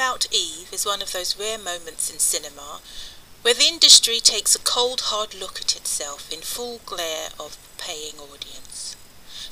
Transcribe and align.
About 0.00 0.32
Eve 0.32 0.72
is 0.72 0.86
one 0.86 1.02
of 1.02 1.12
those 1.12 1.36
rare 1.36 1.58
moments 1.58 2.08
in 2.08 2.18
cinema 2.18 2.80
where 3.42 3.52
the 3.52 3.66
industry 3.66 4.18
takes 4.18 4.54
a 4.54 4.58
cold, 4.58 5.02
hard 5.02 5.34
look 5.34 5.60
at 5.60 5.76
itself 5.76 6.32
in 6.32 6.40
full 6.40 6.80
glare 6.86 7.28
of 7.38 7.58
paying 7.76 8.14
audience. 8.18 8.96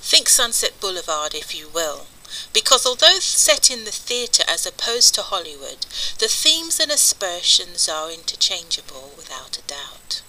Think 0.00 0.26
Sunset 0.26 0.80
Boulevard, 0.80 1.34
if 1.34 1.54
you 1.54 1.68
will, 1.68 2.06
because 2.54 2.86
although 2.86 3.18
set 3.18 3.70
in 3.70 3.84
the 3.84 3.90
theatre 3.90 4.42
as 4.48 4.64
opposed 4.64 5.14
to 5.16 5.22
Hollywood, 5.22 5.84
the 6.18 6.28
themes 6.28 6.80
and 6.80 6.90
aspersions 6.90 7.86
are 7.86 8.10
interchangeable 8.10 9.12
without 9.18 9.58
a 9.58 9.68
doubt. 9.68 10.22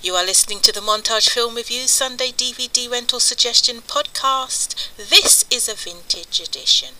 You 0.00 0.14
are 0.14 0.24
listening 0.24 0.60
to 0.60 0.70
the 0.70 0.78
Montage 0.78 1.28
Film 1.28 1.56
Review 1.56 1.88
Sunday 1.88 2.30
DVD 2.30 2.88
Rental 2.88 3.18
Suggestion 3.18 3.82
podcast. 3.82 4.94
This 4.96 5.44
is 5.50 5.68
a 5.68 5.74
vintage 5.74 6.38
edition. 6.38 6.94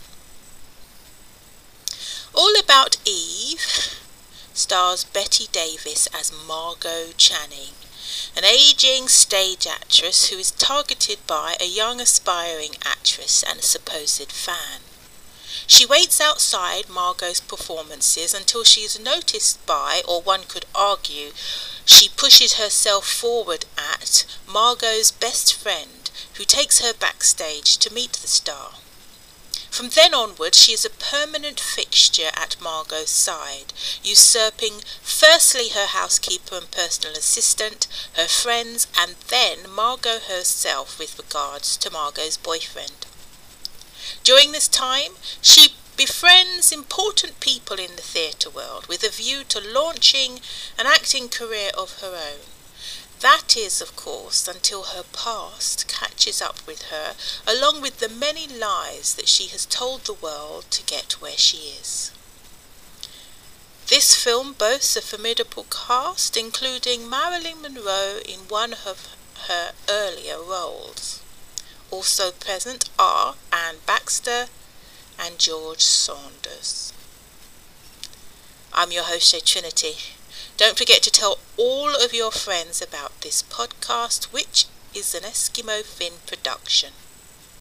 All 2.37 2.59
About 2.59 2.97
Eve 3.05 4.01
stars 4.52 5.05
Bette 5.05 5.47
Davis 5.52 6.09
as 6.12 6.33
Margot 6.33 7.12
Channing, 7.16 7.74
an 8.37 8.45
aging 8.45 9.07
stage 9.07 9.69
actress 9.69 10.30
who 10.30 10.38
is 10.38 10.51
targeted 10.51 11.24
by 11.29 11.57
a 11.60 11.65
young 11.65 12.01
aspiring 12.01 12.74
actress 12.84 13.45
and 13.45 13.60
a 13.60 13.62
supposed 13.62 14.33
fan. 14.33 14.80
She 15.69 15.87
waits 15.87 16.20
outside 16.20 16.88
Margot's 16.88 17.38
performances 17.38 18.35
until 18.35 18.65
she 18.65 18.80
is 18.80 18.98
noticed 18.98 19.65
by, 19.65 20.02
or 20.05 20.21
one 20.21 20.43
could 20.43 20.66
argue, 20.74 21.35
she 21.85 22.09
pushes 22.09 22.55
herself 22.55 23.07
forward 23.07 23.65
at 23.79 24.24
Margot's 24.45 25.12
best 25.12 25.55
friend, 25.55 26.10
who 26.35 26.45
takes 26.45 26.80
her 26.80 26.93
backstage 26.93 27.79
to 27.79 27.95
meet 27.95 28.15
the 28.15 28.27
star. 28.27 28.73
From 29.74 29.88
then 29.88 30.14
onward, 30.14 30.55
she 30.55 30.73
is 30.73 30.84
a 30.84 30.88
permanent 30.88 31.59
fixture 31.59 32.30
at 32.34 32.60
Margot's 32.60 33.10
side, 33.10 33.73
usurping 34.05 34.82
firstly 35.02 35.71
her 35.71 35.87
housekeeper 35.87 36.59
and 36.59 36.71
personal 36.71 37.16
assistant, 37.16 37.88
her 38.12 38.29
friends, 38.29 38.87
and 38.96 39.16
then 39.30 39.68
Margot 39.68 40.21
herself 40.29 40.96
with 40.96 41.18
regards 41.18 41.76
to 41.79 41.90
Margot's 41.90 42.37
boyfriend. 42.37 43.04
During 44.23 44.52
this 44.52 44.68
time, 44.68 45.16
she 45.43 45.74
befriends 45.96 46.71
important 46.71 47.40
people 47.40 47.80
in 47.80 47.96
the 47.96 48.02
theatre 48.02 48.51
world 48.51 48.87
with 48.87 49.02
a 49.02 49.09
view 49.09 49.43
to 49.43 49.59
launching 49.60 50.38
an 50.79 50.87
acting 50.87 51.29
career 51.29 51.73
of 51.77 51.99
her 52.01 52.15
own. 52.15 52.46
That 53.20 53.57
is, 53.57 53.80
of 53.80 53.96
course, 53.96 54.46
until 54.46 54.82
her 54.84 55.04
past 55.12 55.88
catches 55.88 56.43
up 56.43 56.66
with 56.66 56.82
her, 56.90 57.15
along 57.46 57.80
with 57.80 57.98
the 57.98 58.09
many 58.09 58.46
lies 58.46 59.15
that 59.15 59.29
she 59.29 59.46
has 59.48 59.66
told 59.66 60.04
the 60.04 60.12
world 60.12 60.66
to 60.71 60.82
get 60.84 61.21
where 61.21 61.37
she 61.37 61.59
is. 61.80 62.10
This 63.87 64.15
film 64.15 64.54
boasts 64.54 64.97
a 64.97 65.03
formidable 65.03 65.66
cast, 65.71 66.37
including 66.37 67.09
Marilyn 67.09 67.60
Monroe 67.60 68.21
in 68.26 68.48
one 68.48 68.72
of 68.72 69.15
her 69.49 69.72
earlier 69.88 70.38
roles. 70.38 71.21
Also 71.91 72.31
present 72.31 72.88
are 72.99 73.34
Anne 73.53 73.76
Baxter 73.87 74.47
and 75.19 75.38
George 75.38 75.82
Sanders. 75.82 76.93
I'm 78.72 78.91
your 78.91 79.04
host, 79.04 79.47
Trinity. 79.47 79.97
Don't 80.56 80.78
forget 80.78 81.03
to 81.03 81.10
tell 81.10 81.38
all 81.56 81.97
of 81.97 82.15
your 82.15 82.31
friends 82.31 82.81
about 82.81 83.21
this 83.22 83.43
podcast, 83.43 84.33
which 84.33 84.66
is 84.94 85.12
an 85.12 85.25
Eskimo 85.25 85.83
Finn 85.83 86.12
production. 86.28 86.93